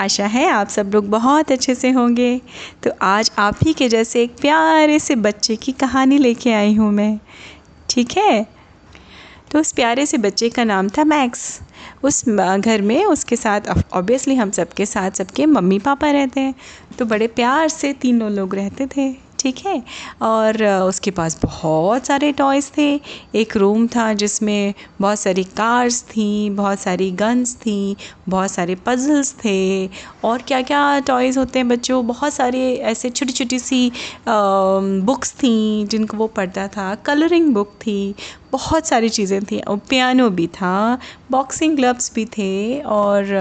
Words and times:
आशा 0.00 0.26
है 0.26 0.48
आप 0.50 0.68
सब 0.68 0.90
लोग 0.94 1.08
बहुत 1.10 1.52
अच्छे 1.52 1.74
से 1.74 1.90
होंगे। 1.90 2.40
तो 2.82 2.90
आज 3.02 3.30
आप 3.38 3.58
ही 3.62 3.72
के 3.72 3.88
जैसे 3.88 4.22
एक 4.22 4.36
प्यारे 4.40 4.98
से 4.98 5.16
बच्चे 5.16 5.56
की 5.56 5.72
कहानी 5.72 6.18
लेके 6.18 6.52
आई 6.52 6.74
हूँ 6.74 6.92
मैं। 6.92 7.18
ठीक 7.90 8.16
है? 8.16 8.46
तो 9.50 9.58
उस 9.58 9.72
प्यारे 9.72 10.06
से 10.06 10.18
बच्चे 10.18 10.48
का 10.48 10.64
नाम 10.64 10.88
था 10.88 11.04
मैक्स। 11.04 11.60
उस 12.02 12.24
घर 12.28 12.82
में 12.82 13.04
उसके 13.04 13.36
साथ 13.36 13.60
ऑब्वियसली 13.92 14.34
हम 14.34 14.50
सबके 14.50 14.86
साथ 14.86 15.10
सबके 15.10 15.46
मम्मी 15.46 15.78
पापा 15.78 16.10
रहते 16.10 16.40
हैं। 16.40 16.54
तो 16.98 17.04
बड़े 17.04 17.26
प्यार 17.26 17.68
से 17.68 17.92
तीनों 17.92 18.30
लोग 18.30 18.54
रहते 18.54 18.86
थे। 18.86 19.29
ठीक 19.40 19.58
है। 19.66 19.82
और 20.22 20.62
उसके 20.64 21.10
पास 21.10 21.38
बहुत 21.42 22.06
सारे 22.06 22.30
टॉयज़ 22.32 22.70
थे। 22.78 22.88
एक 23.34 23.56
रूम 23.56 23.86
था 23.86 24.12
जिसमें 24.12 24.74
बहुत 25.00 25.20
सारी 25.20 25.44
कार्स 25.56 26.02
थी, 26.02 26.50
बहुत 26.50 26.80
सारी 26.80 27.10
गन्स 27.20 27.54
थी, 27.56 27.96
बहुत 28.28 28.50
सारे 28.50 28.74
पज़ल्स 28.86 29.32
थे। 29.44 29.86
और 30.24 30.42
क्या 30.48 30.60
क्या 30.62 30.98
टॉयज़ 31.00 31.38
होते 31.38 31.58
हैं 31.58 31.68
बच्चों? 31.68 32.06
बहुत 32.06 32.34
सारे 32.34 32.60
ऐसे 32.74 33.10
छोटी 33.10 33.32
छोटी 33.32 33.58
सी 33.58 33.90
बुक्स 34.28 35.32
थी 35.32 35.84
जिनको 35.86 36.16
वो 36.16 36.26
पढ़ता 36.26 36.66
था। 36.68 36.94
कलरिंग 37.06 37.52
बुक 37.54 37.72
थी 37.80 38.14
बहुत 38.52 38.86
सारी 38.86 39.08
चीज़ें 39.08 39.40
थी। 39.44 39.58
और 39.60 39.76
पियानो 39.90 40.28
भी 40.30 40.46
था 40.46 40.98
बॉक्सिंग 41.30 41.76
ग्लव्स 41.76 42.12
भी 42.14 42.24
थे 42.38 42.80
और 42.80 43.34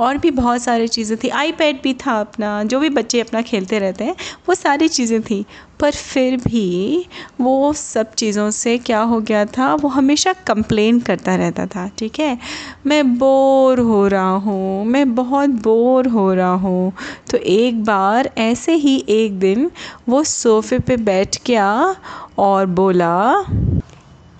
और 0.00 0.16
भी 0.18 0.30
बहुत 0.30 0.62
सारी 0.62 0.88
चीज़ें 0.88 1.16
थी। 1.24 1.28
आईपैड 1.28 1.80
भी 1.82 1.92
था 1.96 2.12
अपना, 2.20 2.62
जो 2.64 2.78
भी 2.80 2.88
बच्चे 2.90 3.20
अपना 3.20 3.42
खेलते 3.42 3.78
रहते 3.78 4.04
हैं, 4.04 4.14
वो 4.48 4.54
सारी 4.54 4.88
चीज़ें 4.88 5.20
थी। 5.22 5.44
पर 5.80 5.92
फिर 5.92 6.36
भी 6.36 7.06
वो 7.40 7.72
सब 7.72 8.12
चीज़ों 8.14 8.48
से 8.50 8.76
क्या 8.78 9.00
हो 9.00 9.20
गया 9.20 9.44
था, 9.46 9.72
वो 9.74 9.88
हमेशा 9.88 10.32
कंप्लेन 10.46 11.00
करता 11.00 11.34
रहता 11.36 11.66
था, 11.66 11.88
ठीक 11.98 12.18
है? 12.20 12.38
मैं 12.86 13.16
बोर 13.18 13.80
हो 13.80 14.06
रहा 14.08 14.30
हूँ, 14.36 14.84
मैं 14.84 15.14
बहुत 15.14 15.50
बोर 15.62 16.08
हो 16.08 16.32
रहा 16.34 16.52
हूँ। 16.56 16.92
तो 17.30 17.38
एक 17.38 17.82
बार 17.84 18.30
ऐसे 18.38 18.74
ही 18.74 18.96
एक 19.08 19.38
दिन 19.38 19.70
वो 20.08 20.22
सोफ़े 20.24 20.78
पे 20.78 20.96
बैठ 20.96 21.38
गया 21.46 21.96
और 22.38 22.66
बोला 22.66 23.44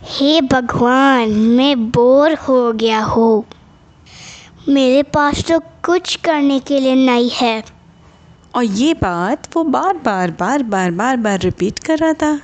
हे 0.06 0.40
भगवान, 0.40 1.30
मैं 1.30 1.90
बोर 1.90 2.34
हो 2.34 2.72
गया 2.72 3.04
हूँ। 3.04 3.44
मेरे 4.68 5.02
पास 5.02 5.44
तो 5.44 5.58
कुछ 5.58 6.16
करने 6.16 6.60
के 6.60 6.80
लिए 6.80 6.94
नहीं 6.94 7.30
है। 7.30 7.64
और 8.54 8.64
ये 8.64 8.94
बात 8.94 9.56
वो 9.56 9.64
बार 9.64 9.96
बार 9.96 10.30
बार 10.30 10.62
बार 10.62 10.90
बार 10.90 11.16
बार 11.16 11.40
रिपीट 11.40 11.78
कर 11.78 11.98
रहा 11.98 12.12
था। 12.12 12.40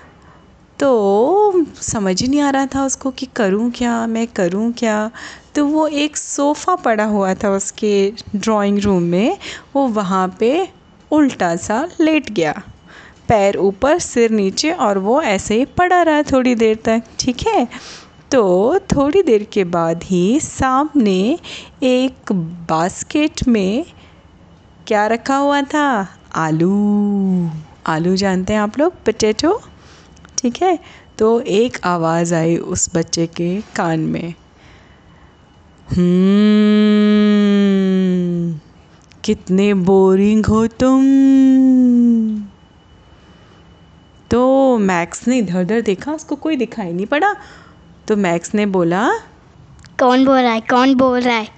तो 0.78 1.64
समझ 1.80 2.22
ही 2.22 2.28
नहीं 2.28 2.40
आ 2.40 2.50
रहा 2.50 2.66
था 2.66 2.84
उसको 2.84 3.10
कि 3.10 3.26
करूँ 3.26 3.70
क्या, 3.70 4.06
मैं 4.06 4.26
करूँ 4.26 4.72
क्या। 4.72 5.10
तो 5.54 5.66
वो 5.66 5.86
एक 5.86 6.16
सोफ़ा 6.16 6.74
पड़ा 6.74 7.04
हुआ 7.04 7.34
था 7.34 7.50
उसके 7.50 8.12
ड्राइंग 8.36 8.78
रूम 8.78 9.02
में, 9.02 9.38
वो 9.76 9.88
वहाँ 9.88 10.36
पे 10.40 10.68
उल्टा 11.10 11.56
सा 11.56 11.88
लेट 12.00 12.30
गया। 12.30 12.62
पैर 13.30 13.56
ऊपर, 13.56 13.98
सिर 13.98 14.30
नीचे 14.30 14.72
और 14.72 14.98
वो 14.98 15.22
ऐसे 15.22 15.54
ही 15.54 15.64
पड़ा 15.64 16.02
रहा 16.02 16.22
थोड़ी 16.22 16.54
देर 16.54 16.78
तक, 16.84 17.02
ठीक 17.18 17.36
है? 17.46 17.68
तो 18.32 18.78
थोड़ी 18.78 19.22
देर 19.22 19.46
के 19.52 19.64
बाद 19.64 20.00
ही 20.04 20.40
सामने 20.40 21.38
एक 21.82 22.32
बास्केट 22.70 23.48
में 23.48 23.84
क्या 24.86 25.06
रखा 25.06 25.36
हुआ 25.36 25.62
था? 25.62 26.08
आलू। 26.34 27.50
आलू 27.86 28.16
जानते 28.16 28.52
हैं 28.52 28.60
आप 28.60 28.78
लोग? 28.78 28.92
पटेटो 29.06 29.60
ठीक 30.38 30.62
है? 30.62 30.78
तो 31.18 31.40
एक 31.40 31.78
आवाज़ 31.84 32.34
आई 32.34 32.56
उस 32.56 32.90
बच्चे 32.94 33.26
के 33.26 33.62
कान 33.76 34.00
में। 34.00 34.34
हम्म 35.90 38.60
कितने 39.24 39.74
बोरिंग 39.74 40.46
हो 40.46 40.66
तुम। 40.66 41.00
मैक्स 44.80 45.28
ने 45.28 45.38
इधर 45.38 45.60
उधर 45.60 45.80
देखा 45.80 46.12
उसको 46.12 46.36
कोई 46.36 46.56
दिखाई 46.56 46.92
नहीं 46.92 47.06
पड़ा। 47.06 47.36
तो 48.08 48.16
मैक्स 48.16 48.54
ने 48.54 48.66
बोला 48.66 49.10
कौन 50.00 50.24
बोल 50.24 50.38
रहा 50.38 50.52
है? 50.52 50.60
कौन 50.60 50.94
बोल 50.94 51.20
रहा 51.20 51.36
है? 51.36 51.48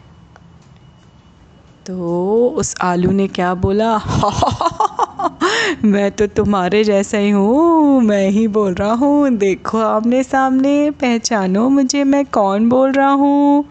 तो 1.86 2.48
उस 2.48 2.74
आलू 2.82 3.10
ने 3.10 3.28
क्या 3.28 3.54
बोला? 3.54 3.98
मैं 5.84 6.10
तो 6.10 6.26
तुम्हारे 6.26 6.84
जैसा 6.84 7.18
ही 7.18 7.30
हूँ 7.30 8.02
मैं 8.02 8.30
ही 8.30 8.48
बोल 8.48 8.74
रहा 8.74 8.92
हूँ 8.92 9.30
देखो 9.30 9.78
आमने 9.78 10.22
सामने 10.22 10.90
पहचानो 10.90 11.68
मुझे 11.68 12.04
मैं 12.04 12.24
कौन 12.24 12.68
बोल 12.68 12.92
रहा 12.92 13.10
हूँ? 13.10 13.64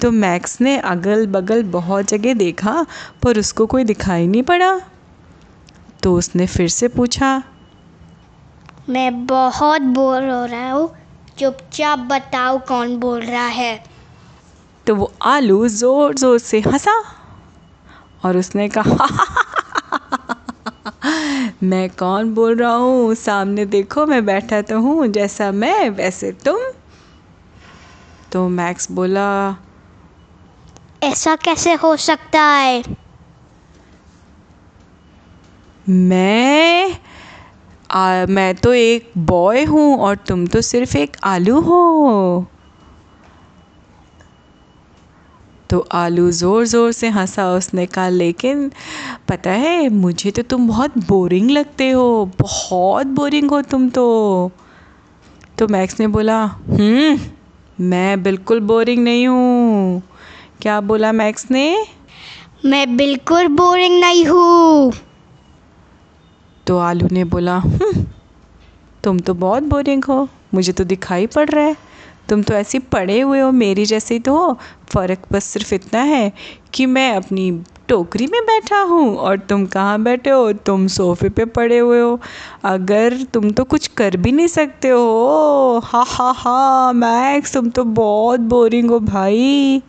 तो 0.00 0.10
मैक्स 0.10 0.60
ने 0.60 0.76
अगल 0.76 1.26
बगल 1.26 1.62
बहुत 1.62 2.08
जगह 2.08 2.34
देखा 2.34 2.86
पर 3.22 3.38
उसको 3.38 3.66
कोई 3.66 3.84
दिखाई 3.84 4.26
नहीं 4.26 4.42
पड़ा। 4.42 4.80
तो 6.02 6.14
उसने 6.14 6.46
फिर 6.46 6.68
से 6.68 6.88
पूछा 6.88 7.42
मैं 8.90 9.26
बहुत 9.26 9.80
बोर 9.80 10.22
हो 10.22 10.44
रहा 10.44 10.72
हूँ। 10.72 10.94
चुपचाप 11.38 11.98
बताओ 11.98 12.58
कौन 12.58 12.96
बोल 12.96 13.20
रहा 13.20 13.46
है। 13.46 13.84
तो 14.86 14.94
वो 14.94 15.12
आलू 15.22 15.68
ज़ोर 15.68 16.14
ज़ोर 16.14 16.38
से 16.38 16.60
हंसा 16.60 17.04
और 18.24 18.36
उसने 18.36 18.68
कहा 18.68 19.06
मैं 21.62 21.90
कौन 21.90 22.34
बोल 22.34 22.56
रहा 22.56 22.74
हूँ? 22.74 23.14
सामने 23.14 23.66
देखो 23.66 24.06
मैं 24.06 24.26
बैठा 24.26 24.62
तो 24.62 24.80
हूँ 24.80 25.08
जैसा 25.08 25.52
मैं 25.52 25.90
वैसे 25.90 26.32
तुम। 26.32 26.58
तो 28.32 28.48
मैक्स 28.48 28.90
बोला 28.90 29.56
ऐसा 31.02 31.36
कैसे 31.36 31.72
हो 31.72 31.96
सकता 31.96 32.40
है? 32.40 32.82
मैं 35.88 36.96
आ, 37.94 38.26
मैं 38.26 38.54
तो 38.54 38.72
एक 38.74 39.12
बॉय 39.18 39.64
हूँ 39.64 39.96
और 39.98 40.16
तुम 40.28 40.46
तो 40.46 40.60
सिर्फ़ 40.60 40.96
एक 40.96 41.16
आलू 41.24 41.60
हो। 41.60 42.46
तो 45.70 45.78
आलू 45.92 46.30
ज़ोर 46.30 46.66
ज़ोर 46.66 46.90
से 46.92 47.08
हंसा 47.08 47.48
उसने 47.52 47.86
कहा 47.86 48.08
लेकिन 48.08 48.70
पता 49.28 49.50
है 49.50 49.88
मुझे 49.88 50.30
तो 50.30 50.42
तुम 50.42 50.66
बहुत 50.68 50.98
बोरिंग 50.98 51.50
लगते 51.50 51.90
हो 51.90 52.24
बहुत 52.40 53.06
बोरिंग 53.06 53.50
हो 53.50 53.60
तुम 53.62 53.88
तो। 53.90 54.50
तो 55.58 55.68
मैक्स 55.68 56.00
ने 56.00 56.06
बोला 56.08 56.42
हम्म 56.44 57.18
मैं 57.84 58.22
बिल्कुल 58.22 58.60
बोरिंग 58.60 59.02
नहीं 59.04 59.26
हूँ। 59.28 60.02
क्या 60.62 60.80
बोला 60.80 61.12
मैक्स 61.12 61.50
ने? 61.50 61.86
मैं 62.64 62.96
बिल्कुल 62.96 63.48
बोरिंग 63.48 64.00
नहीं 64.00 64.24
हूँ। 64.26 64.92
तो 66.66 66.78
आलू 66.78 67.08
ने 67.12 67.24
बोला 67.24 67.56
हम्म, 67.56 68.04
तुम 69.04 69.18
तो 69.18 69.34
बहुत 69.34 69.62
बोरिंग 69.62 70.04
हो 70.04 70.28
मुझे 70.54 70.72
तो 70.72 70.84
दिखाई 70.84 71.26
पड़ 71.26 71.48
रहा 71.50 71.64
है। 71.64 71.76
तुम 72.28 72.42
तो 72.42 72.54
ऐसे 72.54 72.78
पड़े 72.78 73.20
हुए 73.20 73.40
हो 73.40 73.50
मेरी 73.52 73.84
जैसे 73.86 74.18
तो 74.18 74.36
हो। 74.36 74.52
फ़र्क 74.88 75.26
बस 75.32 75.44
सिर्फ़ 75.44 75.74
इतना 75.74 76.00
है 76.02 76.32
कि 76.74 76.86
मैं 76.86 77.10
अपनी 77.16 77.50
टोकरी 77.88 78.26
में 78.26 78.40
बैठा 78.42 78.78
हूँ 78.80 79.16
और 79.16 79.38
तुम 79.38 79.66
कहाँ 79.66 80.02
बैठे 80.02 80.30
हो? 80.30 80.52
तुम 80.52 80.86
सोफ़े 80.86 81.28
पे 81.28 81.44
पड़े 81.44 81.78
हुए 81.78 82.00
हो। 82.00 82.18
अगर 82.64 83.16
तुम 83.34 83.50
तो 83.50 83.64
कुछ 83.64 83.86
कर 83.86 84.16
भी 84.16 84.32
नहीं 84.32 84.46
सकते 84.46 84.88
हो। 84.88 85.80
हा 85.84 86.04
हा 86.08 86.30
हा 86.36 86.92
मैक्स 86.92 87.52
तुम 87.54 87.68
तो 87.70 87.84
बहुत 87.84 88.40
बोरिंग 88.40 88.90
हो 88.90 89.00
भाई। 89.00 89.82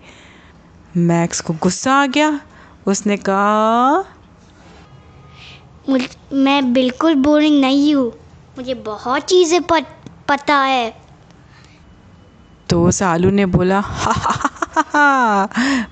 मैक्स 0.98 1.42
को 1.42 1.54
गुस्सा 1.54 1.94
आ 1.94 2.06
गया। 2.06 2.40
उसने 2.88 3.18
कहा 3.18 4.04
मैं 5.90 6.74
बिल्कुल 6.74 7.16
बोरिंग 7.16 7.60
नहीं 7.62 7.94
हूँ। 7.96 8.12
मुझे 8.58 8.74
बहुत 8.74 9.24
चीज़ें 9.24 9.62
पत, 9.62 9.88
पता 10.28 10.56
है। 10.58 10.94
तो 12.70 12.92
सालू 12.92 13.30
ने 13.30 13.46
बोला 13.46 13.80
हा 13.80 14.12
हा 14.12 14.32
हा 14.34 14.84
हा 14.88 15.48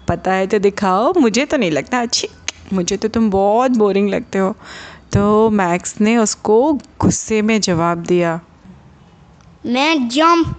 पता 0.08 0.34
है 0.34 0.48
तो 0.48 0.60
दिखाओ 0.60 1.14
मुझे 1.20 1.46
तो 1.46 1.58
नहीं 1.58 1.72
लगता 1.72 2.00
अच्छी 2.02 2.28
मुझे 2.74 2.98
तो 2.98 3.08
तुम 3.08 3.30
बहुत 3.32 3.72
बोरिंग 3.72 4.10
लगते 4.10 4.40
हो। 4.40 4.56
तो 5.14 5.50
मैक्स 5.50 6.00
ने 6.02 6.18
उसको 6.18 6.58
गुस्से 7.02 7.42
में 7.42 7.60
जवाब 7.62 7.98
दिया। 7.98 8.40
मैं 9.66 10.08
जंप 10.10 10.56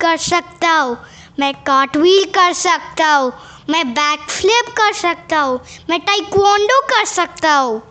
कर 0.00 0.16
सकता 0.16 0.70
हूँ 0.70 0.96
मैं 1.40 1.52
कार्टव्हील 1.66 2.24
कर 2.34 2.52
सकता 2.52 3.12
हूँ 3.14 3.32
मैं 3.70 3.86
बैक 3.94 4.20
फ्लिप 4.30 4.68
कर 4.76 4.92
सकता 4.92 5.40
हूँ 5.40 5.60
मैं 5.90 6.00
टाइक्वांडो 6.00 6.80
कर 6.86 7.04
सकता 7.04 7.54
हूँ। 7.54 7.82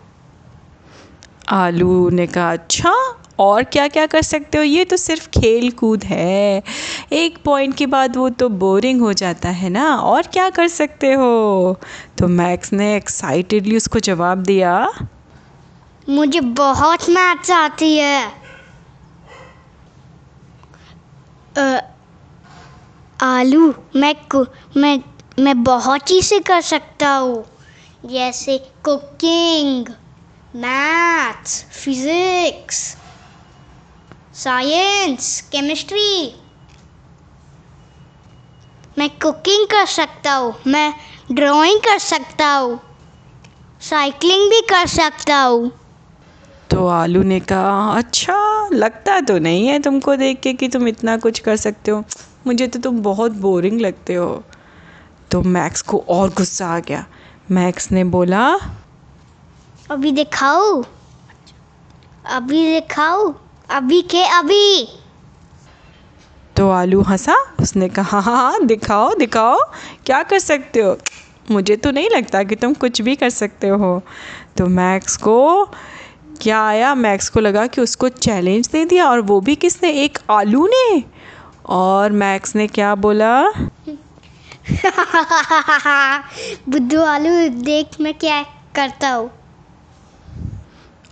आलू 1.52 2.08
ने 2.10 2.26
कहा 2.26 2.52
अच्छा 2.52 2.92
और 3.40 3.64
क्या 3.64 3.86
क्या 3.88 4.06
कर 4.06 4.22
सकते 4.22 4.58
हो? 4.58 4.64
ये 4.64 4.84
तो 4.84 4.96
सिर्फ़ 4.96 5.28
खेल 5.30 5.70
कूद 5.70 6.04
है। 6.04 6.62
एक 7.12 7.38
पॉइंट 7.44 7.74
के 7.76 7.86
बाद 7.86 8.16
वो 8.16 8.28
तो 8.30 8.48
बोरिंग 8.48 9.00
हो 9.00 9.12
जाता 9.12 9.48
है 9.48 9.68
ना। 9.70 9.86
और 9.96 10.26
क्या 10.32 10.48
कर 10.50 10.68
सकते 10.68 11.12
हो? 11.12 11.76
तो 12.18 12.28
मैक्स 12.28 12.72
ने 12.72 12.94
एक्साइटेडली 12.96 13.76
उसको 13.76 13.98
जवाब 14.00 14.42
दिया 14.42 14.74
मुझे 16.08 16.40
बहुत 16.40 17.08
मैथ्स 17.10 17.50
आती 17.50 17.96
है। 17.96 18.24
आ, 21.58 21.80
आलू 23.20 23.74
मैं 23.96 24.14
मैं 24.76 24.98
मैं 25.40 25.62
बहुत 25.64 26.00
चीज़ें 26.00 26.40
कर 26.42 26.60
सकता 26.60 27.10
हूँ। 27.10 27.44
जैसे 28.06 28.58
cooking 28.84 29.86
maths 30.56 31.64
physics 31.72 32.76
science 34.34 35.40
chemistry 35.52 36.34
मैं 38.98 39.08
कुकिंग 39.10 39.66
कर 39.66 39.84
सकता 39.86 40.34
हूँ, 40.34 40.54
मैं 40.66 40.94
ड्राइंग 41.32 41.80
कर 41.80 41.98
सकता 41.98 42.48
हूँ 42.48 42.80
साइकिलिंग 43.80 44.48
भी 44.50 44.60
कर 44.60 44.86
सकता 44.86 45.40
हूँ। 45.40 45.70
तो 46.70 46.86
आलू 46.86 47.22
ने 47.22 47.40
कहा 47.40 47.92
अच्छा 47.98 48.68
लगता 48.72 49.20
तो 49.20 49.38
नहीं 49.38 49.66
है 49.66 49.78
तुमको 49.78 50.16
देख 50.16 50.40
के 50.40 50.52
कि 50.52 50.68
तुम 50.68 50.88
इतना 50.88 51.16
कुछ 51.16 51.38
कर 51.38 51.56
सकते 51.56 51.90
हो। 51.90 52.04
मुझे 52.46 52.66
तो 52.66 52.78
तुम 52.78 53.02
बहुत 53.02 53.32
बोरिंग 53.32 53.80
लगते 53.80 54.14
हो। 54.14 54.42
तो 55.30 55.42
मैक्स 55.42 55.82
को 55.82 56.04
और 56.08 56.30
गुस्सा 56.30 56.66
आ 56.66 56.78
गया। 56.78 57.04
मैक्स 57.50 57.90
ने 57.92 58.04
बोला 58.04 58.44
अभी 59.90 60.12
दिखाओ। 60.12 60.84
अभी 62.26 62.80
दिखाओ। 62.80 63.34
अभी 63.70 64.02
के 64.02 64.22
अभी। 64.22 64.88
तो 66.56 66.70
आलू 66.70 67.02
हंसा? 67.02 67.36
उसने 67.60 67.88
कहा 67.88 68.20
हाँ 68.20 68.36
हाँ 68.36 68.66
दिखाओ 68.66 69.14
दिखाओ। 69.14 69.58
क्या 70.06 70.22
कर 70.22 70.38
सकते 70.38 70.80
हो? 70.80 70.98
मुझे 71.50 71.76
तो 71.76 71.90
नहीं 71.90 72.10
लगता 72.10 72.42
कि 72.42 72.56
तुम 72.56 72.74
कुछ 72.74 73.02
भी 73.02 73.16
कर 73.16 73.30
सकते 73.30 73.68
हो। 73.68 74.02
तो 74.56 74.66
मैक्स 74.66 75.16
को 75.16 75.64
क्या 76.42 76.62
आया? 76.62 76.94
मैक्स 76.94 77.28
को 77.28 77.40
लगा 77.40 77.66
कि 77.66 77.80
उसको 77.80 78.08
चैलेंज 78.08 78.68
दे 78.68 78.84
दिया 78.84 79.10
और 79.10 79.20
वो 79.20 79.40
भी 79.40 79.54
किसने? 79.54 79.90
एक 79.90 80.18
आलू 80.30 80.66
ने। 80.66 81.04
और 81.66 82.12
मैक्स 82.12 82.56
ने 82.56 82.66
क्या 82.66 82.94
बोला? 82.94 83.42
बुद्धू 86.68 87.02
आलू 87.02 87.48
देख 87.48 87.88
मैं 88.00 88.14
क्या 88.14 88.42
करता 88.74 89.10
हूँ। 89.10 89.37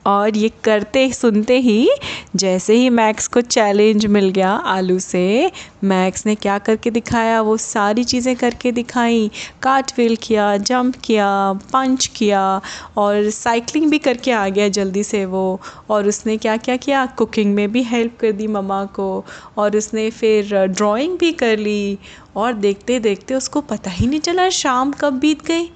और 0.07 0.37
ये 0.37 0.51
करते 0.65 1.09
सुनते 1.13 1.59
ही 1.61 1.89
जैसे 2.37 2.75
ही 2.75 2.91
मैक्स 2.91 3.27
को 3.29 3.41
चैलेंज 3.41 4.07
मिल 4.07 4.29
गया 4.31 4.51
आलू 4.51 4.99
से, 4.99 5.51
मैक्स 5.85 6.27
ने 6.27 6.35
क्या 6.35 6.59
करके 6.59 6.91
दिखाया? 6.91 7.41
वो 7.43 7.57
सारी 7.57 8.05
चीज़ें 8.05 8.35
करके 8.37 8.73
दिखाई। 8.73 9.31
कार्टविल 9.63 10.17
किया 10.23 10.57
जंप 10.57 10.97
किया 11.05 11.29
पंच 11.73 12.07
किया 12.07 12.61
और 12.97 13.31
साइकिलिंग 13.31 13.91
भी 13.91 13.99
करके 13.99 14.33
आ 14.33 14.49
गया 14.49 14.69
जल्दी 14.69 15.03
से 15.03 15.25
वो। 15.27 15.61
और 15.91 16.09
उसने 16.09 16.37
क्या 16.37 16.57
क्या 16.57 16.77
किया? 16.77 17.05
कुकिंग 17.19 17.55
में 17.55 17.71
भी 17.73 17.83
हेल्प 17.83 18.17
कर 18.21 18.33
दी 18.33 18.47
ममा 18.47 18.85
को 18.85 19.25
और 19.59 19.77
उसने 19.77 20.09
फिर 20.11 20.55
ड्राइंग 20.67 21.19
भी 21.19 21.33
कर 21.33 21.59
ली। 21.59 21.99
और 22.37 22.53
देखते 22.53 22.99
देखते 23.01 23.35
उसको 23.35 23.61
पता 23.61 23.91
ही 23.91 24.07
नहीं 24.07 24.21
चला 24.21 24.49
शाम 24.51 24.93
कब 24.93 25.19
बीत 25.19 25.45
गई। 25.47 25.69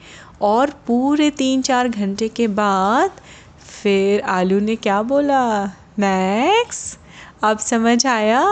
और 0.42 0.70
पूरे 0.86 1.30
तीन 1.30 1.62
चार 1.62 1.88
घंटे 1.88 2.28
के 2.28 2.46
बाद 2.48 3.20
फिर 3.82 4.20
आलू 4.20 4.60
ने 4.60 4.76
क्या 4.76 5.02
बोला? 5.02 5.64
मैक्स 5.98 6.98
अब 7.42 7.58
समझ 7.58 8.06
आया। 8.06 8.42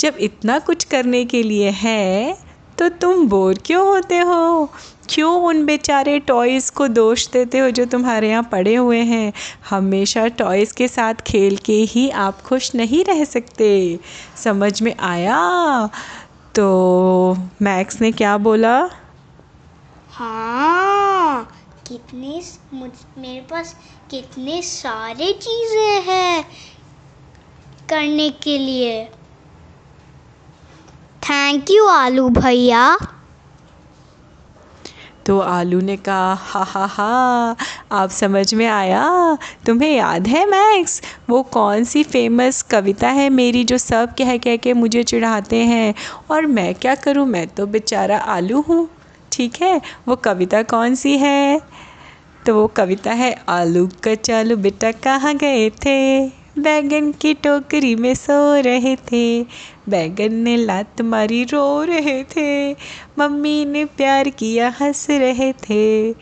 जब 0.00 0.14
इतना 0.20 0.58
कुछ 0.58 0.84
करने 0.84 1.24
के 1.24 1.42
लिए 1.42 1.70
है 1.70 2.36
तो 2.78 2.88
तुम 2.88 3.26
बोर 3.28 3.58
क्यों 3.66 3.86
होते 3.88 4.18
हो? 4.18 4.70
क्यों 5.08 5.32
उन 5.42 5.64
बेचारे 5.66 6.18
टॉयज़ 6.18 6.70
को 6.72 6.88
दोष 6.88 7.26
देते 7.28 7.58
हो 7.58 7.70
जो 7.70 7.84
तुम्हारे 7.84 8.30
यहाँ 8.30 8.42
पड़े 8.42 8.74
हुए 8.74 8.98
हैं? 8.98 9.32
हमेशा 9.70 10.26
टॉयज़ 10.28 10.74
के 10.74 10.88
साथ 10.88 11.14
खेल 11.14 11.56
के 11.56 11.72
ही 11.72 12.10
आप 12.10 12.40
खुश 12.40 12.74
नहीं 12.74 13.04
रह 13.04 13.24
सकते। 13.24 13.98
समझ 14.44 14.82
में 14.82 14.94
आया? 15.00 15.40
तो 16.54 16.66
मैक्स 17.62 18.00
ने 18.00 18.12
क्या 18.12 18.36
बोला? 18.38 18.90
हाँ। 20.12 20.87
कितने 21.88 22.42
मुझ, 22.74 22.90
मेरे 23.18 23.40
पास 23.40 23.76
कितने 24.10 24.62
सारे 24.62 25.32
चीज़ें 25.32 26.02
हैं 26.02 26.44
करने 27.88 28.30
के 28.30 28.58
लिए। 28.58 29.04
थैंक 31.22 31.70
यू 31.70 31.86
आलू 31.86 32.28
भैया। 32.28 32.98
तो 35.26 35.40
आलू 35.40 35.80
ने 35.80 35.96
कहा, 35.96 36.34
हा 36.34 36.62
हा 36.64 36.86
हा, 36.86 37.56
आप 37.92 38.10
समझ 38.10 38.54
में 38.54 38.66
आया? 38.66 39.38
तुम्हें 39.66 39.96
याद 39.96 40.26
है, 40.26 40.46
मैक्स? 40.46 41.02
वो 41.30 41.42
कौन 41.42 41.84
सी 41.84 42.02
फ़ेमस 42.02 42.62
कविता 42.62 43.08
है 43.08 43.30
मेरी 43.30 43.64
जो 43.64 43.78
सब 43.78 44.14
कह 44.14 44.36
कह 44.36 44.56
के 44.56 44.72
मुझे 44.72 45.02
चिढ़ाते 45.02 45.56
हैं? 45.56 45.94
और 46.30 46.46
मैं 46.46 46.74
क्या 46.74 46.94
करूँ? 46.94 47.26
मैं 47.26 47.46
तो 47.48 47.66
बेचारा 47.66 48.18
आलू 48.18 48.60
हूँ। 48.60 48.88
ठीक 49.32 49.62
है? 49.62 49.80
वो 50.08 50.16
कविता 50.16 50.62
कौन 50.62 50.94
सी 50.94 51.18
है? 51.18 51.60
तो 52.46 52.54
वो 52.54 52.66
कविता 52.66 53.12
है, 53.12 53.44
आलू 53.48 53.88
कचालू 54.04 54.56
बेटा 54.56 54.92
कहाँ 54.92 55.36
गए 55.36 55.70
थे? 55.70 56.26
बैगन 56.58 57.12
की 57.12 57.34
टोकरी 57.34 57.96
में 57.96 58.14
सो 58.14 58.60
रहे 58.60 58.96
थे। 58.96 59.42
बैगन 59.88 60.34
ने 60.34 60.56
लात 60.56 61.02
मारी 61.02 61.44
रो 61.44 61.82
रहे 61.82 62.24
थे। 62.24 62.72
मम्मी 63.18 63.64
ने 63.64 63.84
प्यार 63.84 64.28
किया, 64.28 64.74
हंस 64.80 65.06
रहे 65.10 65.52
थे। 65.52 66.12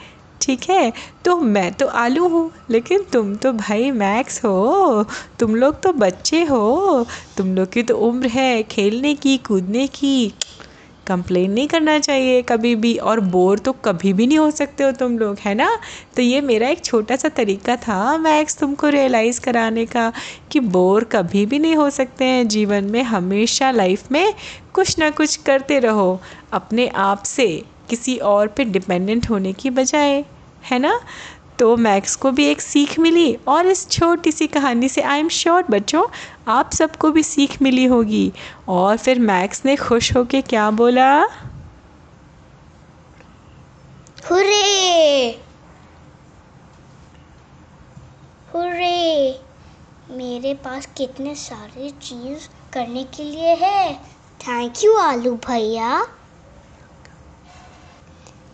ठीक 0.40 0.60
है? 0.70 0.92
तो 1.24 1.36
मैं 1.36 1.72
तो 1.72 1.86
आलू 1.86 2.28
हूँ, 2.28 2.50
लेकिन 2.70 3.02
तुम 3.12 3.34
तो 3.34 3.52
भाई 3.52 3.90
मैक्स 3.90 4.44
हो। 4.44 5.06
तुम 5.38 5.54
लोग 5.54 5.82
तो 5.82 5.92
बच्चे 5.92 6.44
हो। 6.44 7.06
तुम 7.36 7.56
लोग 7.56 7.72
की 7.72 7.82
तो 7.82 7.98
उम्र 7.98 8.26
है, 8.26 8.62
खेलने 8.62 9.14
की, 9.14 9.36
कूदने 9.36 9.86
की। 9.86 10.32
कंप्लेन 11.06 11.50
नहीं 11.50 11.68
करना 11.68 11.98
चाहिए, 11.98 12.42
कभी 12.42 12.74
भी। 12.74 12.96
और 12.96 13.20
बोर 13.20 13.58
तो 13.58 13.72
कभी 13.72 14.12
भी 14.12 14.26
नहीं 14.26 14.38
हो 14.38 14.50
सकते 14.50 14.84
हो 14.84 14.92
तुम 14.92 15.18
लोग, 15.18 15.36
है 15.40 15.54
ना? 15.54 15.78
तो 16.16 16.22
ये 16.22 16.40
मेरा 16.40 16.68
एक 16.68 16.84
छोटा 16.84 17.16
सा 17.16 17.28
तरीका 17.28 17.76
था 17.76 18.16
मैक्स 18.18 18.56
तुमको 18.56 18.88
रियलाइज़ 18.88 19.40
कराने 19.40 19.86
का 19.86 20.12
कि 20.52 20.60
बोर 20.60 21.04
कभी 21.04 21.46
भी 21.46 21.58
नहीं 21.58 21.76
हो 21.76 21.90
सकते 21.90 22.24
हैं। 22.24 22.48
जीवन 22.48 22.84
में 22.84 23.02
हमेशा 23.02 23.70
लाइफ 23.70 24.12
में 24.12 24.34
कुछ 24.74 24.98
ना 24.98 25.10
कुछ 25.10 25.36
करते 25.36 25.78
रहो। 25.78 26.20
अपने 26.52 26.88
आप 26.88 27.22
से 27.22 27.62
किसी 27.90 28.16
और 28.16 28.46
पे 28.46 28.64
डिपेंडेंट 28.64 29.30
होने 29.30 29.52
की 29.52 29.70
बजाय, 29.70 30.24
है 30.70 30.78
ना? 30.78 31.00
तो 31.58 31.76
मैक्स 31.76 32.16
को 32.16 32.30
भी 32.30 32.46
एक 32.46 32.60
सीख 32.60 32.98
मिली 32.98 33.38
और 33.48 33.66
इस 33.66 33.88
छोटी 33.90 34.32
सी 34.32 34.46
कहानी 34.46 34.88
से 34.88 35.02
आई 35.02 35.20
एम 35.20 35.28
श्योर 35.28 35.64
बच्चों, 35.70 36.06
आप 36.48 36.72
सबको 36.72 37.10
भी 37.10 37.22
सीख 37.22 37.62
मिली 37.62 37.84
होगी। 37.84 38.32
और 38.68 38.96
फिर 38.96 39.20
मैक्स 39.20 39.62
ने 39.64 39.76
खुश 39.76 40.16
होके 40.16 40.42
क्या 40.42 40.70
बोला? 40.70 41.22
हुर्रे 44.30 45.30
हुर्रे 48.54 49.40
मेरे 50.10 50.54
पास 50.54 50.86
कितने 50.86 51.34
सारे 51.34 51.90
चीज़ 51.90 52.48
करने 52.72 53.04
के 53.04 53.24
लिए 53.24 53.54
है। 53.54 53.94
थैंक 54.40 54.72
यू 54.84 54.96
आलू 54.96 55.34
भैया। 55.36 56.06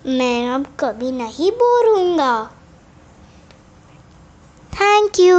मैं 0.06 0.48
अब 0.48 0.66
कभी 0.80 1.10
नहीं 1.12 1.50
बोर 1.52 1.98
हूँगा 1.98 2.50
थैंक 4.82 5.18
यू 5.20 5.38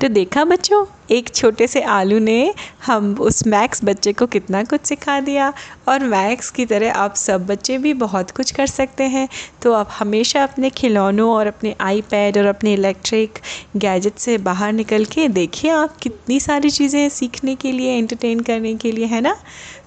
तो 0.00 0.08
देखा 0.08 0.44
बच्चों? 0.44 0.84
एक 1.10 1.28
छोटे 1.34 1.66
से 1.66 1.80
आलू 1.82 2.18
ने 2.18 2.54
हम 2.86 3.14
उस 3.20 3.46
मैक्स 3.46 3.80
बच्चे 3.84 4.12
को 4.12 4.26
कितना 4.26 4.62
कुछ 4.64 4.86
सिखा 4.86 5.18
दिया। 5.20 5.52
और 5.88 6.04
मैक्स 6.04 6.50
की 6.50 6.66
तरह 6.66 6.92
आप 6.92 7.14
सब 7.14 7.46
बच्चे 7.46 7.78
भी 7.78 7.94
बहुत 7.94 8.30
कुछ 8.30 8.50
कर 8.50 8.66
सकते 8.66 9.04
हैं। 9.04 9.28
तो 9.62 9.72
आप 9.72 9.88
हमेशा 9.98 10.42
अपने 10.42 10.70
खिलौनों 10.70 11.30
और 11.30 11.46
अपने 11.46 11.74
आईपैड 11.80 12.38
और 12.38 12.46
अपने 12.46 12.72
इलेक्ट्रिक 12.74 13.38
गैजेट 13.76 14.18
से 14.18 14.36
बाहर 14.38 14.72
निकल 14.72 15.04
के 15.04 15.28
देखिए 15.28 15.70
आप 15.70 15.96
कितनी 15.96 16.40
सारी 16.40 16.70
चीज़ें 16.70 17.08
सीखने 17.08 17.54
के 17.54 17.72
लिए 17.72 17.96
एंटरटेन 17.98 18.40
करने 18.40 18.74
के 18.74 18.92
लिए, 18.92 19.06
है 19.06 19.20
ना? 19.20 19.36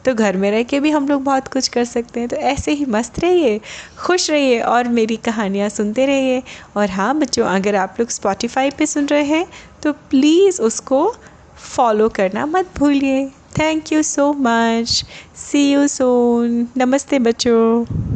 तो 0.05 0.13
घर 0.13 0.37
में 0.37 0.49
रह 0.51 0.63
के 0.63 0.79
भी 0.79 0.89
हम 0.91 1.07
लोग 1.07 1.23
बहुत 1.23 1.47
कुछ 1.47 1.67
कर 1.67 1.83
सकते 1.85 2.19
हैं। 2.19 2.29
तो 2.29 2.35
ऐसे 2.35 2.71
ही 2.71 2.85
मस्त 2.85 3.19
रहिए, 3.19 3.59
खुश 3.99 4.29
रहिए 4.29 4.59
और 4.59 4.87
मेरी 4.87 5.15
कहानियाँ 5.17 5.69
सुनते 5.69 6.05
रहिए। 6.05 6.41
और 6.77 6.89
हाँ 6.89 7.13
बच्चों, 7.15 7.45
अगर 7.45 7.75
आप 7.75 7.95
लोग 7.99 8.09
स्पॉटिफाई 8.09 8.69
पे 8.69 8.85
सुन 8.85 9.05
रहे 9.05 9.23
हैं 9.23 9.45
तो 9.83 9.91
प्लीज़ 10.09 10.61
उसको 10.61 11.05
फॉलो 11.75 12.09
करना 12.09 12.45
मत 12.45 12.69
भूलिए। 12.77 13.25
Thank 13.59 13.91
you 13.93 14.01
so 14.03 14.31
much 14.39 15.03
see 15.37 15.71
you 15.71 15.87
soon 15.87 16.67
नमस्ते 16.77 17.19
बच्चों। 17.19 18.01